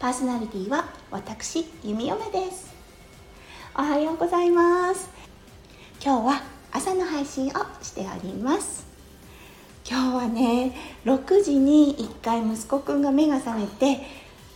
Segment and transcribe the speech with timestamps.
[0.00, 2.72] パーソナリティは私弓嫁です。
[3.76, 5.10] おはようございます。
[6.02, 6.42] 今日は
[6.72, 7.50] 朝の配信を
[7.82, 8.86] しております。
[9.86, 14.00] 今日はね6時に1回息子くんが目が覚めて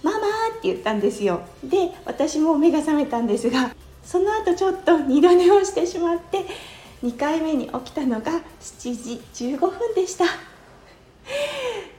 [0.03, 0.21] ママっ
[0.63, 1.43] て言ったんですよ。
[1.63, 6.47] で私も目が覚めたんですがその後ちょっと二度寝をしてしまって
[7.03, 10.54] 2回目に起きたのが7時15分でした。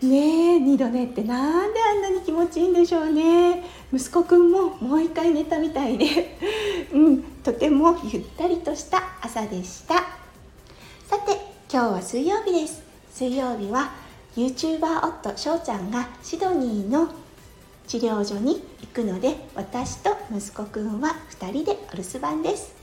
[0.05, 3.63] ねえ二度寝ってなんであんなに気持ちいいんでしょうね。
[3.93, 6.37] 息子くんももう一回寝たみたいで。
[6.93, 9.95] うんとてもゆったりとした朝でした。
[11.07, 11.33] さて
[11.71, 12.81] 今日は水曜日です。
[13.11, 13.91] 水曜日は
[14.35, 17.07] YouTuber 夫翔ちゃんがシドニーの
[17.87, 22.73] 治療所に行くので私と息子くんは2人でお留守番です。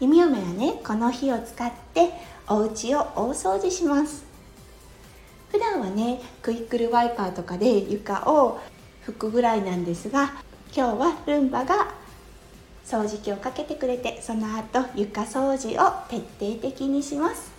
[0.00, 2.12] 弓嫁はねこの日を使って
[2.48, 4.35] お家を大掃除します。
[5.56, 8.60] 普段はねクイックルワイパーとかで床を
[9.06, 10.34] 拭くぐらいなんですが
[10.70, 11.94] 今日はルンバが
[12.84, 17.50] 掃除機をかけてくれてその後床掃除を徹底的にします。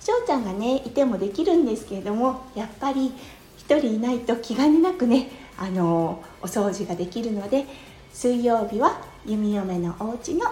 [0.00, 3.12] 翔ちゃんがねいてもできるんですけれどもやっぱり
[3.66, 7.64] 1人いないと気兼ねなくねあのお掃除ができるので
[8.12, 10.50] 水曜日は弓嫁のお家の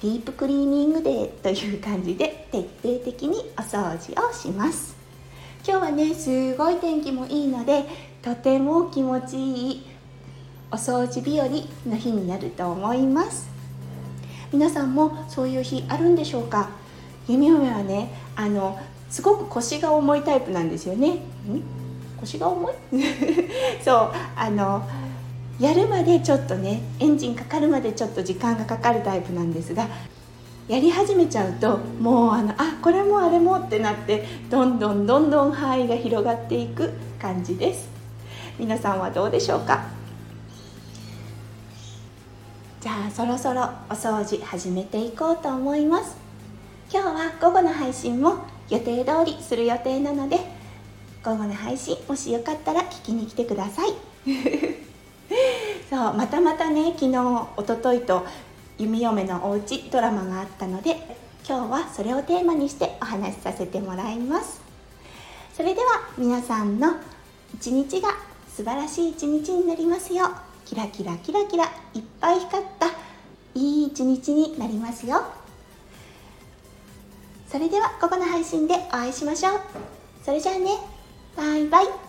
[0.00, 4.97] ディープクリーニングデーという感じで徹底的にお掃除をします。
[5.66, 7.84] 今日はねすごい天気もいいので
[8.22, 9.86] とても気持ちいい
[10.70, 11.46] お掃除日和
[11.86, 13.48] の日になると思います。
[14.52, 16.70] 皆さんもそういう日あるんでしょうか？
[17.26, 18.78] 弓嫁はねあの
[19.10, 21.18] すごく腰が重いタイプなんですよね。
[22.20, 22.74] 腰が重い？
[23.84, 24.82] そうあの
[25.60, 29.86] やるまでちょっとねエンジンかかるまでちょっと時間がかかるタイプなんですが
[30.68, 37.88] やり始めちゃうともうあのあこれもあれもってなってどんどんどんどん範囲が広がっていく感じです。
[38.58, 39.86] 皆さんはどうでしょうか？
[42.80, 46.16] じゃあそろそろお掃除始めていこうと思います。
[46.92, 48.36] 今日は午後の配信も
[48.68, 50.38] 予定通りする予定なので
[51.24, 53.94] 午後の配信もしよかったら聞きに来てください。
[55.88, 57.16] そうまたまたね昨日
[57.56, 58.26] おとといと
[58.78, 60.96] 弓嫁のおうちドラマがあったので
[61.48, 64.60] 今日はそれをテーマにしてお話しさせてもらいます。
[65.54, 66.94] それでは皆さんの
[67.54, 68.10] 一日が
[68.48, 70.30] 素晴らしい一日になりますよ
[70.64, 72.86] キラキラキラキラいっぱい光った
[73.54, 75.22] いい一日になりますよ
[77.48, 79.60] それでは午後の配信でお会いしましょう。
[80.22, 80.70] それじゃあね。
[81.34, 82.07] バイバイ。